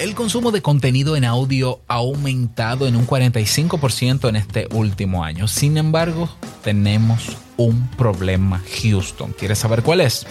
[0.00, 5.46] El consumo de contenido en audio ha aumentado en un 45% en este último año.
[5.46, 6.26] Sin embargo,
[6.64, 9.34] tenemos un problema, Houston.
[9.38, 10.26] ¿Quieres saber cuál es?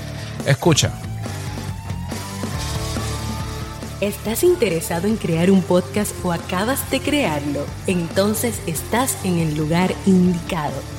[0.48, 0.92] Escucha.
[4.02, 7.64] ¿Estás interesado en crear un podcast o acabas de crearlo?
[7.86, 10.99] Entonces estás en el lugar indicado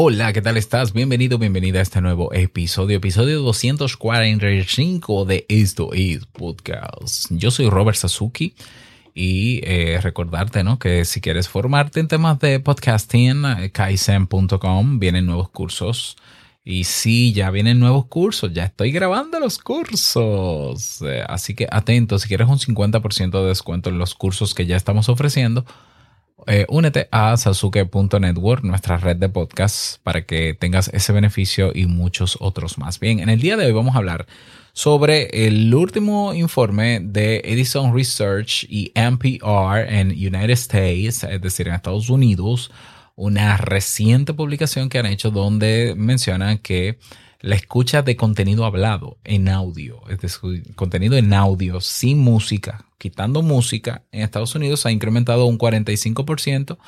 [0.00, 0.92] Hola, ¿qué tal estás?
[0.92, 7.26] Bienvenido, bienvenida a este nuevo episodio, episodio 245 de Esto es Podcast.
[7.30, 8.54] Yo soy Robert Sasuki
[9.12, 10.78] y eh, recordarte ¿no?
[10.78, 16.16] que si quieres formarte en temas de podcasting, eh, kaizen.com, vienen nuevos cursos.
[16.64, 21.02] Y sí, ya vienen nuevos cursos, ya estoy grabando los cursos.
[21.02, 24.76] Eh, así que atento, si quieres un 50% de descuento en los cursos que ya
[24.76, 25.66] estamos ofreciendo,
[26.46, 32.38] eh, únete a sasuke.network, nuestra red de podcasts, para que tengas ese beneficio y muchos
[32.40, 33.00] otros más.
[33.00, 34.26] Bien, en el día de hoy vamos a hablar
[34.72, 41.74] sobre el último informe de Edison Research y NPR en United States, es decir, en
[41.74, 42.70] Estados Unidos,
[43.16, 46.98] una reciente publicación que han hecho donde mencionan que
[47.40, 53.42] la escucha de contenido hablado en audio, es decir, contenido en audio sin música, quitando
[53.42, 56.78] música, en Estados Unidos ha incrementado un 45%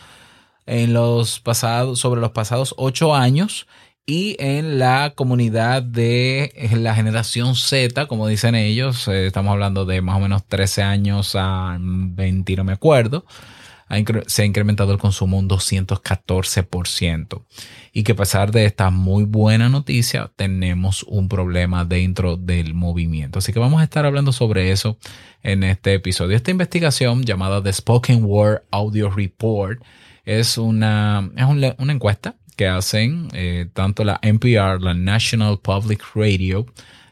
[0.66, 3.66] en los pasados, sobre los pasados ocho años
[4.06, 10.02] y en la comunidad de la generación Z, como dicen ellos, eh, estamos hablando de
[10.02, 13.24] más o menos 13 años a 20, no me acuerdo,
[14.26, 17.42] se ha incrementado el consumo un 214%.
[17.92, 23.40] Y que a pesar de esta muy buena noticia, tenemos un problema dentro del movimiento.
[23.40, 24.96] Así que vamos a estar hablando sobre eso
[25.42, 26.36] en este episodio.
[26.36, 29.82] Esta investigación llamada The Spoken Word Audio Report
[30.24, 31.44] es una, es
[31.78, 36.66] una encuesta que hacen eh, tanto la NPR, la National Public Radio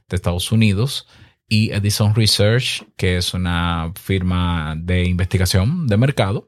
[0.08, 1.08] de Estados Unidos,
[1.48, 6.46] y Edison Research, que es una firma de investigación de mercado,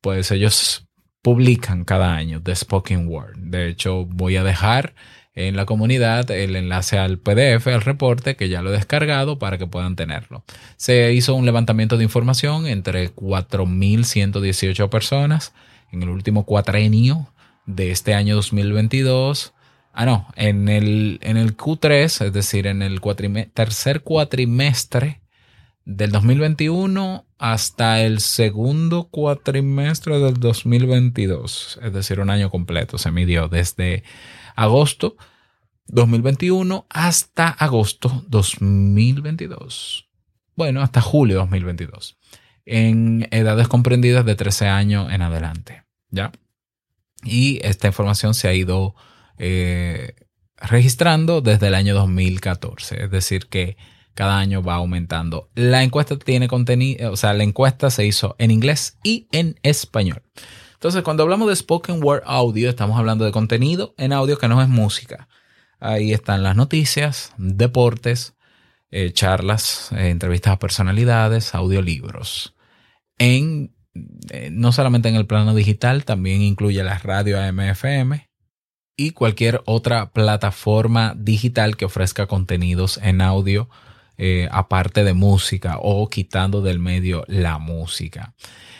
[0.00, 0.86] pues ellos
[1.22, 3.36] publican cada año The Spoken Word.
[3.38, 4.94] De hecho, voy a dejar
[5.34, 9.58] en la comunidad el enlace al PDF, al reporte, que ya lo he descargado para
[9.58, 10.44] que puedan tenerlo.
[10.76, 15.52] Se hizo un levantamiento de información entre 4.118 personas
[15.92, 17.28] en el último cuatrenio
[17.66, 19.52] de este año 2022
[19.98, 23.00] Ah, no, en el, en el Q3, es decir, en el
[23.54, 25.22] tercer cuatrimestre
[25.86, 32.98] del 2021 hasta el segundo cuatrimestre del 2022, es decir, un año completo.
[32.98, 34.04] Se midió desde
[34.54, 35.16] agosto
[35.86, 40.10] 2021 hasta agosto 2022.
[40.56, 42.18] Bueno, hasta julio 2022.
[42.66, 45.84] En edades comprendidas de 13 años en adelante.
[46.10, 46.32] ¿Ya?
[47.24, 48.94] Y esta información se ha ido
[49.38, 50.14] eh,
[50.56, 53.04] registrando desde el año 2014.
[53.04, 53.76] Es decir, que
[54.14, 55.50] cada año va aumentando.
[55.54, 60.22] La encuesta tiene contenido, o sea, la encuesta se hizo en inglés y en español.
[60.72, 64.62] Entonces, cuando hablamos de spoken word audio, estamos hablando de contenido en audio que no
[64.62, 65.28] es música.
[65.80, 68.34] Ahí están las noticias, deportes,
[68.90, 72.54] eh, charlas, eh, entrevistas a personalidades, audiolibros.
[73.18, 73.74] En,
[74.50, 78.25] no solamente en el plano digital, también incluye la radio AM/FM,
[78.96, 83.68] y cualquier otra plataforma digital que ofrezca contenidos en audio
[84.18, 88.32] eh, aparte de música o quitando del medio la música.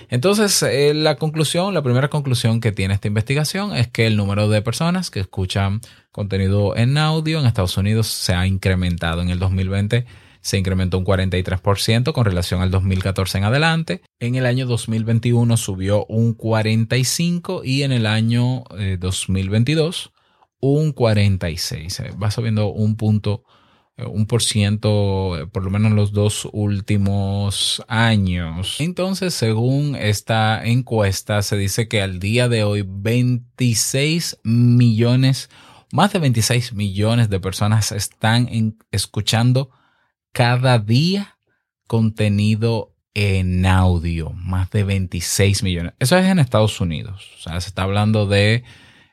[0.09, 4.49] Entonces, eh, la conclusión, la primera conclusión que tiene esta investigación es que el número
[4.49, 9.39] de personas que escuchan contenido en audio en Estados Unidos se ha incrementado en el
[9.39, 10.07] 2020
[10.47, 14.03] se incrementó un 43% con relación al 2014 en adelante.
[14.21, 18.63] En el año 2021 subió un 45% y en el año
[19.01, 20.19] 2022 eh,
[20.61, 22.05] un 46%.
[22.05, 23.43] Eh, va subiendo un punto,
[23.97, 28.77] eh, un por ciento, por lo menos en los dos últimos años.
[28.79, 35.51] Entonces, según esta encuesta, se dice que al día de hoy 26 millones,
[35.91, 39.73] más de 26 millones de personas están escuchando
[40.37, 41.39] cada día
[41.87, 45.95] contenido en audio, más de 26 millones.
[45.99, 47.27] Eso es en Estados Unidos.
[47.39, 48.63] O sea, se está hablando de,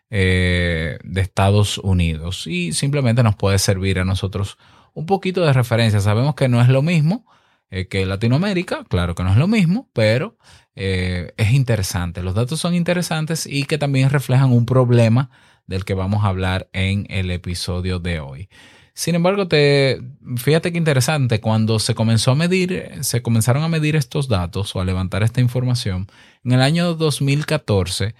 [0.09, 4.57] eh, de Estados Unidos y simplemente nos puede servir a nosotros
[4.93, 6.01] un poquito de referencia.
[6.01, 7.25] Sabemos que no es lo mismo
[7.69, 8.83] eh, que Latinoamérica.
[8.89, 10.37] Claro que no es lo mismo, pero
[10.75, 12.21] eh, es interesante.
[12.21, 15.29] Los datos son interesantes y que también reflejan un problema
[15.67, 18.49] del que vamos a hablar en el episodio de hoy.
[18.95, 20.01] Sin embargo, te,
[20.37, 24.79] fíjate que interesante, cuando se comenzó a medir, se comenzaron a medir estos datos o
[24.79, 26.07] a levantar esta información,
[26.43, 28.13] en el año 2014,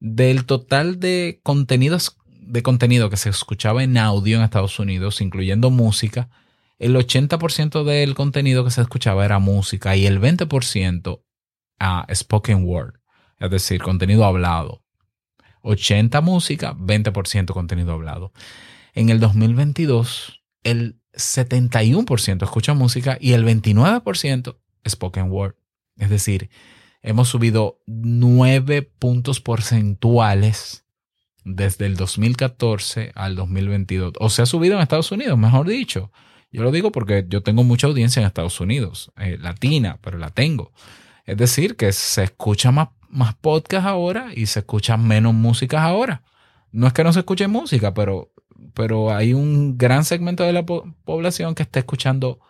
[0.00, 2.16] del total de contenidos
[2.48, 6.30] de contenido que se escuchaba en audio en Estados Unidos, incluyendo música,
[6.78, 11.22] el 80% del contenido que se escuchaba era música y el 20%
[11.78, 12.94] a spoken word,
[13.38, 14.82] es decir, contenido hablado.
[15.62, 18.32] 80 música, 20% contenido hablado.
[18.94, 24.56] En el 2022, el 71% escucha música y el 29%
[24.88, 25.54] spoken word.
[25.96, 26.50] Es decir,
[27.02, 30.84] hemos subido 9 puntos porcentuales
[31.44, 34.14] desde el 2014 al 2022.
[34.18, 36.12] O se ha subido en Estados Unidos, mejor dicho.
[36.50, 40.30] Yo lo digo porque yo tengo mucha audiencia en Estados Unidos, eh, latina, pero la
[40.30, 40.72] tengo.
[41.24, 46.22] Es decir, que se escucha más, más podcast ahora y se escucha menos música ahora.
[46.72, 48.32] No es que no se escuche música, pero,
[48.74, 52.40] pero hay un gran segmento de la población que está escuchando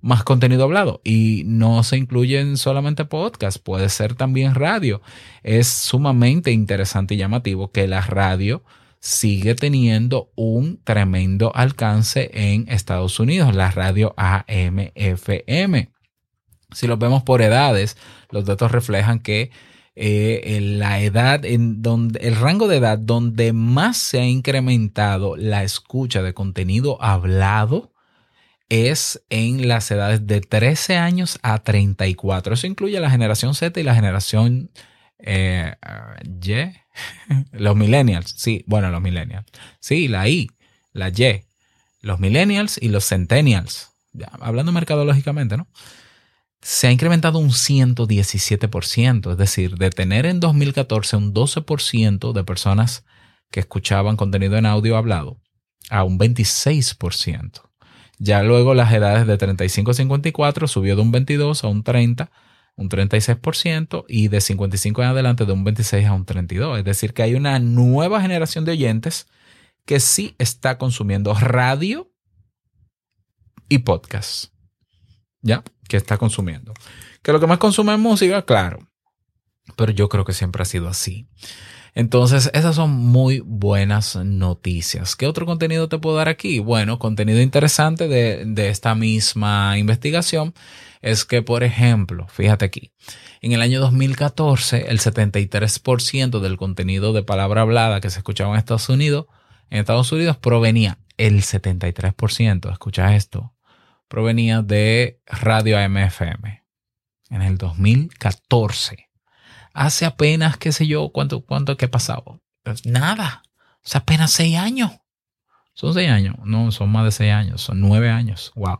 [0.00, 5.00] más contenido hablado y no se incluyen solamente podcast, puede ser también radio.
[5.42, 8.62] Es sumamente interesante y llamativo que la radio
[9.00, 15.90] sigue teniendo un tremendo alcance en Estados Unidos, la radio AM-FM.
[16.72, 17.96] Si lo vemos por edades,
[18.30, 19.50] los datos reflejan que
[19.96, 25.62] eh, la edad en donde el rango de edad donde más se ha incrementado la
[25.62, 27.92] escucha de contenido hablado
[28.68, 32.54] es en las edades de 13 años a 34.
[32.54, 34.70] Eso incluye la generación Z y la generación
[35.18, 35.74] eh,
[36.42, 36.72] Y,
[37.52, 38.34] los millennials.
[38.36, 39.46] Sí, bueno, los millennials.
[39.80, 40.50] Sí, la I,
[40.92, 41.44] la Y,
[42.00, 43.92] los millennials y los centennials.
[44.40, 45.68] hablando mercadológicamente, ¿no?
[46.66, 53.04] Se ha incrementado un 117%, es decir, de tener en 2014 un 12% de personas
[53.50, 55.42] que escuchaban contenido en audio hablado
[55.90, 57.60] a un 26%.
[58.18, 62.30] Ya luego las edades de 35 a 54 subió de un 22 a un 30,
[62.76, 66.78] un 36% y de 55 en adelante de un 26 a un 32.
[66.78, 69.26] Es decir, que hay una nueva generación de oyentes
[69.84, 72.10] que sí está consumiendo radio
[73.68, 74.46] y podcast.
[75.42, 75.62] ¿Ya?
[75.88, 76.72] Que está consumiendo.
[77.22, 78.88] Que lo que más consume es música, claro.
[79.76, 81.26] Pero yo creo que siempre ha sido así.
[81.94, 85.14] Entonces, esas son muy buenas noticias.
[85.14, 86.58] ¿Qué otro contenido te puedo dar aquí?
[86.58, 90.54] Bueno, contenido interesante de, esta misma investigación
[91.02, 92.92] es que, por ejemplo, fíjate aquí,
[93.40, 98.58] en el año 2014, el 73% del contenido de palabra hablada que se escuchaba en
[98.58, 99.26] Estados Unidos,
[99.70, 103.53] en Estados Unidos provenía el 73%, escucha esto,
[104.14, 106.62] provenía de radio AM/FM.
[107.30, 109.10] En el 2014
[109.72, 112.40] hace apenas, qué sé yo, cuánto, cuánto que ha pasado.
[112.62, 113.42] Pues nada.
[113.84, 114.92] Hace apenas seis años.
[115.72, 116.36] Son seis años.
[116.44, 117.60] No, son más de seis años.
[117.60, 118.52] Son nueve años.
[118.54, 118.78] Wow.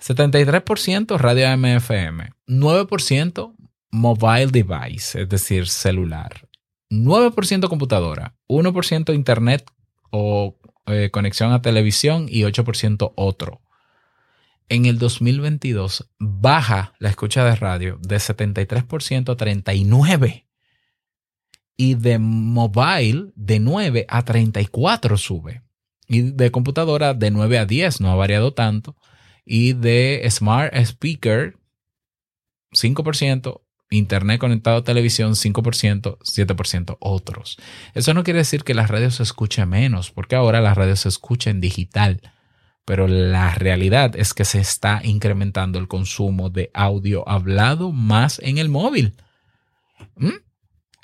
[0.00, 2.30] 73% radio AM/FM.
[2.48, 3.54] 9%
[3.92, 6.48] mobile device, es decir, celular.
[6.90, 8.34] 9% computadora.
[8.48, 9.64] 1% internet
[10.10, 13.62] o eh, conexión a televisión y 8% otro
[14.68, 20.44] en el 2022 baja la escucha de radio de 73% a 39%.
[21.76, 25.62] Y de mobile de 9 a 34 sube.
[26.06, 28.96] Y de computadora de 9 a 10 no ha variado tanto.
[29.44, 31.56] Y de smart speaker
[32.72, 37.56] 5%, internet conectado a televisión 5%, 7% otros.
[37.94, 41.08] Eso no quiere decir que la radio se escuche menos, porque ahora la radio se
[41.08, 42.20] escucha en digital
[42.84, 48.58] pero la realidad es que se está incrementando el consumo de audio hablado más en
[48.58, 49.14] el móvil.
[50.16, 50.30] ¿Mm?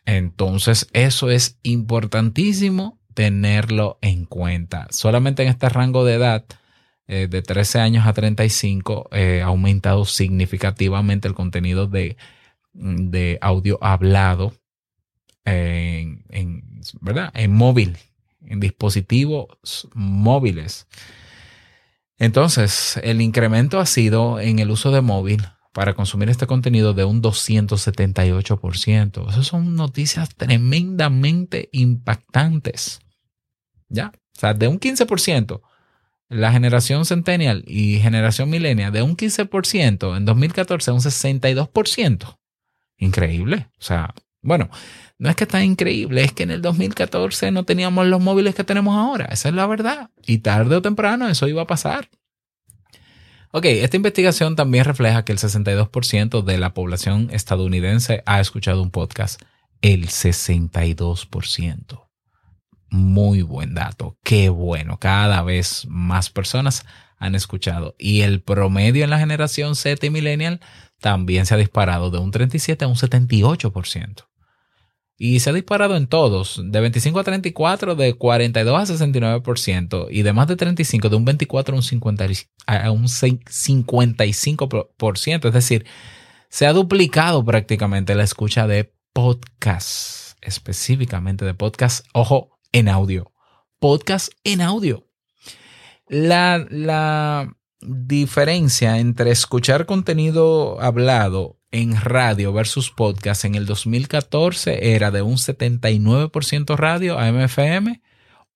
[0.06, 4.86] Entonces, eso es importantísimo tenerlo en cuenta.
[4.90, 6.44] Solamente en este rango de edad,
[7.06, 12.16] eh, de 13 años a 35, eh, ha aumentado significativamente el contenido de,
[12.72, 14.52] de audio hablado
[15.44, 16.24] en,
[17.00, 17.30] ¿verdad?
[17.34, 17.96] en móvil,
[18.46, 20.86] en dispositivos móviles.
[22.18, 27.04] Entonces, el incremento ha sido en el uso de móvil para consumir este contenido de
[27.04, 29.30] un 278%.
[29.30, 33.00] Esas son noticias tremendamente impactantes.
[33.88, 34.12] ¿Ya?
[34.36, 35.60] O sea, de un 15%,
[36.28, 42.38] la generación centennial y generación millennial, de un 15%, en 2014 un 62%.
[42.98, 43.68] Increíble.
[43.78, 44.70] O sea, bueno,
[45.18, 48.64] no es que está increíble, es que en el 2014 no teníamos los móviles que
[48.64, 49.26] tenemos ahora.
[49.26, 50.10] Esa es la verdad.
[50.26, 52.08] Y tarde o temprano eso iba a pasar.
[53.50, 58.90] Ok, esta investigación también refleja que el 62% de la población estadounidense ha escuchado un
[58.90, 59.40] podcast.
[59.80, 62.07] El 62%.
[62.90, 64.16] Muy buen dato.
[64.24, 64.98] Qué bueno.
[64.98, 66.86] Cada vez más personas
[67.18, 67.94] han escuchado.
[67.98, 70.60] Y el promedio en la generación Z y millennial
[71.00, 74.24] también se ha disparado de un 37 a un 78%.
[75.20, 80.22] Y se ha disparado en todos, de 25 a 34, de 42 a 69%, y
[80.22, 82.26] de más de 35, de un 24 a un, 50,
[82.66, 85.48] a un 55%.
[85.48, 85.86] Es decir,
[86.50, 93.32] se ha duplicado prácticamente la escucha de podcasts, específicamente de podcasts, ojo, en audio.
[93.78, 95.06] Podcast en audio.
[96.08, 105.22] La, diferencia entre escuchar contenido hablado en radio versus podcast en el 2014 era de
[105.22, 108.02] un 79% radio a MFM,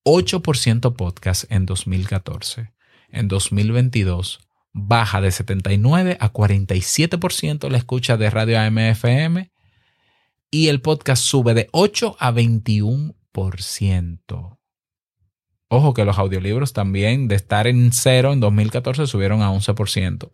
[0.05, 2.73] 8% podcast en 2014.
[3.11, 4.41] En 2022
[4.73, 9.53] baja de 79 a 47% la escucha de radio a MFM
[10.51, 13.15] y el podcast sube de 8 a 21%.
[15.69, 20.31] Ojo que los audiolibros también de estar en cero en 2014 subieron a 11%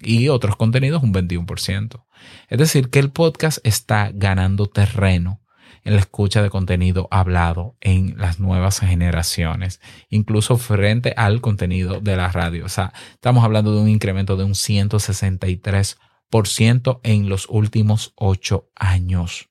[0.00, 2.06] y otros contenidos un 21%.
[2.48, 5.42] Es decir, que el podcast está ganando terreno
[5.84, 9.80] en la escucha de contenido hablado en las nuevas generaciones,
[10.10, 12.64] incluso frente al contenido de la radio.
[12.64, 19.48] O sea, estamos hablando de un incremento de un 163% en los últimos ocho años.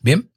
[0.00, 0.30] Bien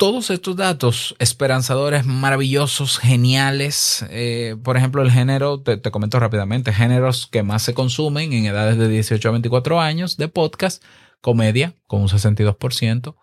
[0.00, 7.26] todos estos datos esperanzadores, maravillosos, geniales, eh, por ejemplo, el género, te, comento rápidamente, géneros
[7.26, 10.82] que más se consumen en edades de 18 a 24 años de podcast,
[11.20, 13.14] comedia con un 62%,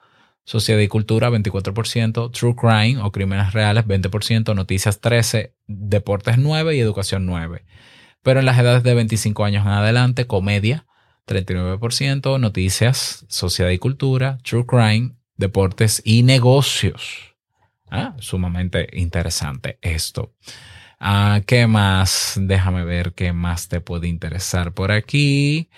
[0.44, 6.80] sociedad y cultura 24%, true crime o crímenes reales 20%, noticias 13%, deportes 9% y
[6.80, 7.64] educación 9%.
[8.22, 10.86] Pero en las edades de 25 años en adelante, comedia
[11.26, 17.36] 39%, noticias, sociedad y cultura, true crime deportes y negocios.
[17.90, 20.34] Ah, sumamente interesante esto.
[21.00, 22.34] Ah, ¿Qué más?
[22.42, 25.70] Déjame ver qué más te puede interesar por aquí.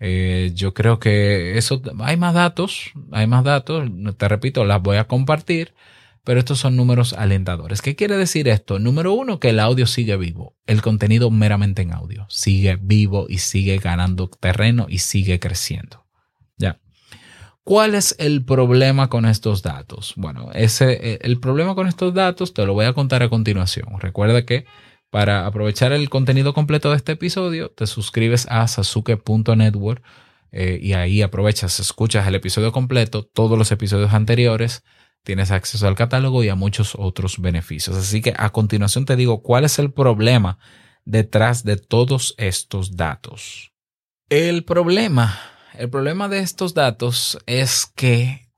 [0.00, 4.96] Eh, yo creo que eso, hay más datos, hay más datos, te repito, las voy
[4.98, 5.74] a compartir,
[6.24, 7.80] pero estos son números alentadores.
[7.80, 8.78] ¿Qué quiere decir esto?
[8.78, 13.38] Número uno, que el audio sigue vivo, el contenido meramente en audio sigue vivo y
[13.38, 16.03] sigue ganando terreno y sigue creciendo.
[17.64, 20.12] ¿Cuál es el problema con estos datos?
[20.16, 23.88] Bueno, ese, eh, el problema con estos datos te lo voy a contar a continuación.
[23.98, 24.66] Recuerda que
[25.08, 30.02] para aprovechar el contenido completo de este episodio, te suscribes a sasuke.network
[30.52, 34.84] eh, y ahí aprovechas, escuchas el episodio completo, todos los episodios anteriores,
[35.22, 37.96] tienes acceso al catálogo y a muchos otros beneficios.
[37.96, 40.58] Así que a continuación te digo cuál es el problema
[41.06, 43.72] detrás de todos estos datos.
[44.28, 48.48] El problema el problema de estos datos es que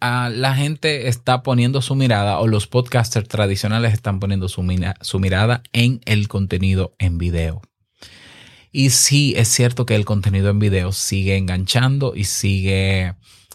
[0.00, 5.62] ah, la gente está poniendo su mirada o los podcasters tradicionales están poniendo su, mirada
[5.72, 7.62] en el contenido en video.
[8.72, 13.14] Y sí, es cierto que el contenido en video sigue enganchando y sigue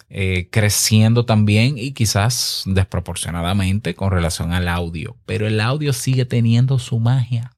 [0.09, 6.79] eh, creciendo también y quizás desproporcionadamente con relación al audio, pero el audio sigue teniendo
[6.79, 7.51] su magia.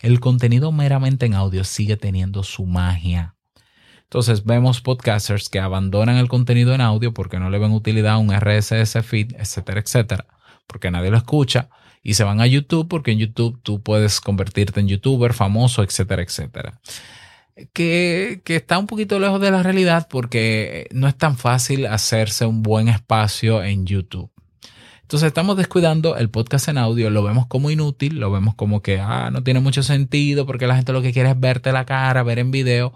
[0.00, 3.37] El contenido meramente en audio sigue teniendo su magia.
[4.08, 8.18] Entonces vemos podcasters que abandonan el contenido en audio porque no le ven utilidad a
[8.18, 10.24] un RSS feed, etcétera, etcétera,
[10.66, 11.68] porque nadie lo escucha
[12.02, 16.22] y se van a YouTube porque en YouTube tú puedes convertirte en youtuber famoso, etcétera,
[16.22, 16.80] etcétera.
[17.74, 22.46] Que, que, está un poquito lejos de la realidad porque no es tan fácil hacerse
[22.46, 24.30] un buen espacio en YouTube.
[25.02, 29.00] Entonces estamos descuidando el podcast en audio, lo vemos como inútil, lo vemos como que
[29.00, 32.22] ah, no tiene mucho sentido porque la gente lo que quiere es verte la cara,
[32.22, 32.94] ver en video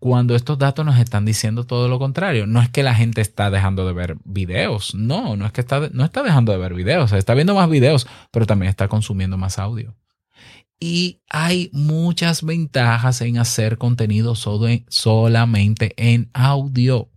[0.00, 2.46] cuando estos datos nos están diciendo todo lo contrario.
[2.46, 5.88] No es que la gente está dejando de ver videos, no, no es que está,
[5.92, 9.58] no está dejando de ver videos, está viendo más videos, pero también está consumiendo más
[9.58, 9.94] audio.
[10.80, 17.10] Y hay muchas ventajas en hacer contenido solamente en audio.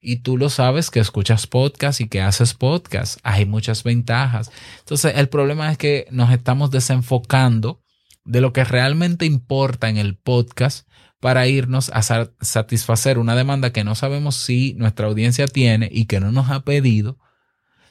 [0.00, 3.18] Y tú lo sabes que escuchas podcast y que haces podcast.
[3.22, 4.50] Hay muchas ventajas.
[4.78, 7.82] Entonces, el problema es que nos estamos desenfocando
[8.24, 10.88] de lo que realmente importa en el podcast
[11.20, 12.02] para irnos a
[12.40, 16.64] satisfacer una demanda que no sabemos si nuestra audiencia tiene y que no nos ha
[16.64, 17.18] pedido,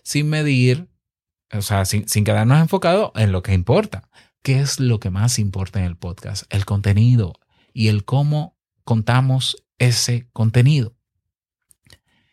[0.04, 0.90] sin medir,
[1.54, 4.10] o sea, sin, quedarnos enfocados en lo que importa.
[4.42, 6.52] ¿Qué es lo que más importa en el podcast?
[6.52, 7.34] El contenido
[7.72, 10.96] y el cómo contamos ese contenido.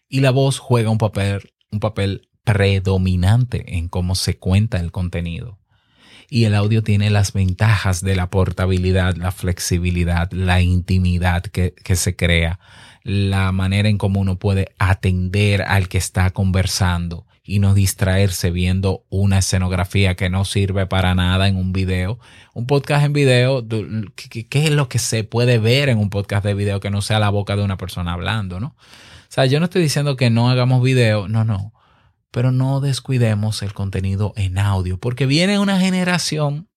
[0.09, 5.59] Y la voz juega un papel, un papel predominante en cómo se cuenta el contenido.
[6.29, 11.97] Y el audio tiene las ventajas de la portabilidad, la flexibilidad, la intimidad que, que
[11.97, 12.59] se crea,
[13.03, 19.05] la manera en cómo uno puede atender al que está conversando y no distraerse viendo
[19.09, 22.19] una escenografía que no sirve para nada en un video.
[22.55, 23.65] Un podcast en video,
[24.17, 27.21] ¿qué, es lo que se puede ver en un podcast de video que no sea
[27.21, 28.69] la boca de una persona hablando, no?
[28.69, 31.73] O sea, yo no estoy diciendo que no hagamos video, no, no,
[32.31, 36.69] pero no descuidemos el contenido en audio, porque viene una generación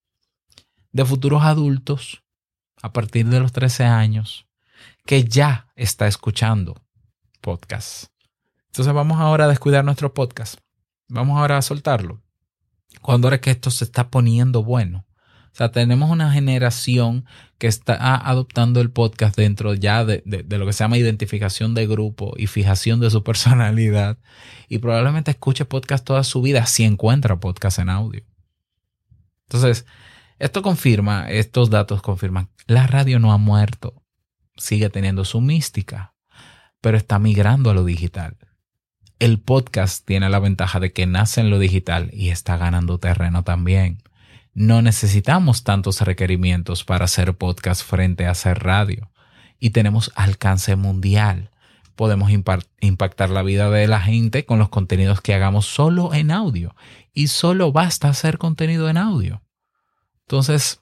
[0.92, 2.24] de futuros adultos
[2.82, 4.48] a partir de los 13 años
[5.06, 6.82] que ya está escuchando
[7.42, 8.10] podcasts
[8.70, 10.60] entonces vamos ahora a descuidar nuestro podcast.
[11.08, 12.22] Vamos ahora a soltarlo.
[13.02, 15.06] Cuando ahora que esto se está poniendo bueno.
[15.52, 17.26] O sea, tenemos una generación
[17.58, 22.34] que está adoptando el podcast dentro ya de, lo que se llama identificación de grupo
[22.38, 24.18] y fijación de su personalidad.
[24.68, 28.24] Y probablemente escuche podcast toda su vida si encuentra podcast en audio.
[29.48, 29.86] Entonces,
[30.38, 34.04] esto confirma, estos datos confirman, la radio no ha muerto,
[34.56, 36.14] sigue teniendo su mística,
[36.82, 38.38] pero está migrando a lo digital
[39.20, 43.44] el podcast tiene la ventaja de que nace en lo digital y está ganando terreno
[43.44, 44.02] también.
[44.54, 49.12] No necesitamos tantos requerimientos para hacer podcast frente a hacer radio
[49.60, 51.52] y tenemos alcance mundial.
[51.96, 52.32] Podemos
[52.80, 56.76] impactar la vida de la gente con los contenidos que hagamos solo en audio
[57.14, 59.42] y solo basta hacer contenido en audio.
[60.22, 60.80] Entonces,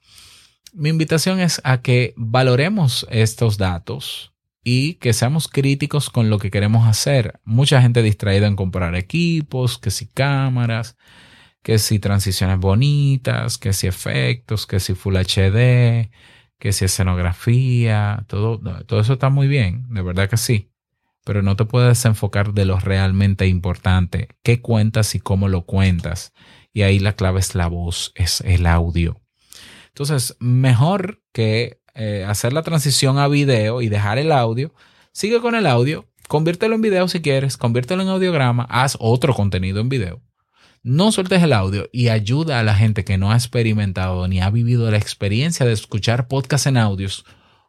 [0.73, 4.33] mi invitación es a que valoremos estos datos,
[4.69, 7.39] y que seamos críticos con lo que queremos hacer.
[7.45, 10.97] Mucha gente distraída en comprar equipos, que si cámaras,
[11.63, 16.09] que si transiciones bonitas, que si efectos, que si Full HD,
[16.59, 20.71] que si escenografía, todo, todo eso está muy bien, de verdad que sí.
[21.25, 26.31] Pero no te puedes enfocar de lo realmente importante, qué cuentas y cómo lo cuentas.
[26.73, 29.19] Y ahí la clave es la voz, es el audio.
[29.89, 34.73] Entonces, mejor que eh, hacer la transición a video y dejar el audio,
[35.11, 39.81] sigue con el audio, conviértelo en video si quieres, conviértelo en audiograma, haz otro contenido
[39.81, 40.26] en video.
[40.89, 44.49] No sueltes el audio y ayuda a la gente que no ha experimentado ni ha
[44.49, 47.25] vivido la experiencia de escuchar podcast en audios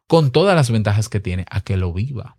[0.07, 2.37] con todas las ventajas que tiene a que lo viva.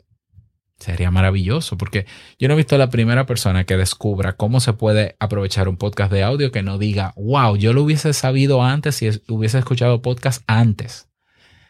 [0.78, 2.06] Sería maravilloso porque
[2.39, 5.76] yo no he visto a la primera persona que descubra cómo se puede aprovechar un
[5.76, 10.02] podcast de audio que no diga, wow, yo lo hubiese sabido antes si hubiese escuchado
[10.02, 11.10] podcast antes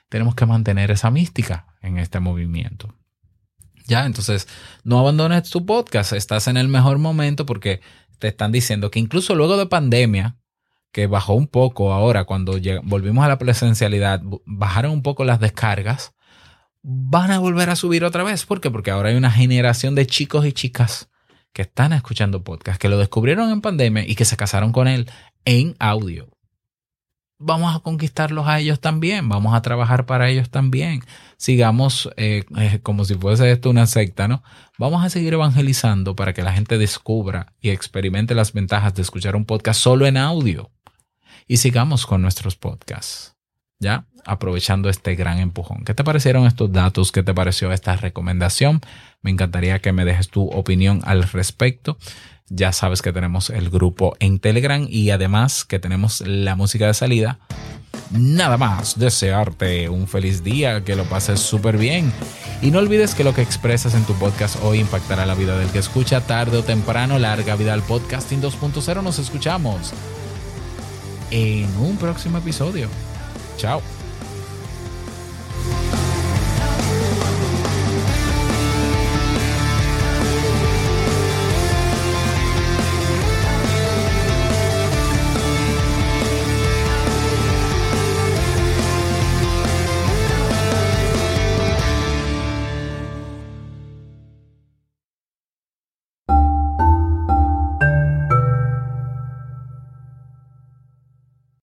[0.08, 2.94] tenemos que mantener esa mística en este movimiento.
[3.90, 4.48] Ya, entonces,
[4.84, 7.82] no abandones tu podcast, estás en el mejor momento porque
[8.20, 10.38] te están diciendo que incluso luego de pandemia,
[10.92, 16.14] que bajó un poco ahora cuando volvimos a la presencialidad, bajaron un poco las descargas,
[16.82, 18.46] van a volver a subir otra vez.
[18.46, 18.72] ¿Por qué?
[18.72, 21.10] Porque ahora hay una generación de chicos y chicas
[21.54, 25.10] que están escuchando podcast, que lo descubrieron en pandemia y que se casaron con él
[25.46, 26.30] en audio
[27.40, 31.02] vamos a conquistarlos a ellos también, vamos a trabajar para ellos también.
[31.38, 34.44] Sigamos eh, eh, como si fuese esto una secta, ¿no?
[34.78, 39.36] Vamos a seguir evangelizando para que la gente descubra y experimente las ventajas de escuchar
[39.36, 40.70] un podcast solo en audio.
[41.48, 43.36] Y sigamos con nuestros podcasts,
[43.80, 44.06] ¿ya?
[44.26, 45.84] Aprovechando este gran empujón.
[45.86, 47.12] ¿Qué te parecieron estos datos?
[47.12, 48.82] ¿Qué te pareció esta recomendación?
[49.22, 51.98] Me encantaría que me dejes tu opinión al respecto.
[52.50, 56.94] Ya sabes que tenemos el grupo en Telegram y además que tenemos la música de
[56.94, 57.40] salida.
[58.12, 62.12] Nada más, desearte un feliz día, que lo pases súper bien.
[62.62, 65.70] Y no olvides que lo que expresas en tu podcast hoy impactará la vida del
[65.70, 67.20] que escucha tarde o temprano.
[67.20, 69.04] Larga vida al podcasting 2.0.
[69.04, 69.94] Nos escuchamos
[71.30, 72.90] en un próximo episodio.
[73.58, 73.99] Chao.